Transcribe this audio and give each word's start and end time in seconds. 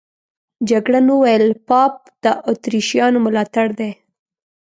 جګړن 0.69 1.05
وویل 1.11 1.45
پاپ 1.67 1.93
د 2.23 2.25
اتریشیانو 2.51 3.19
ملاتړی 3.25 3.71
دی. 3.79 3.91